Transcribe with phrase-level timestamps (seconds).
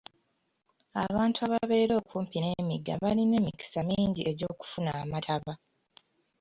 [1.05, 5.53] Abantu ababeera okumpi n'emigga balina emikisa mingi egy'okufuna amataba.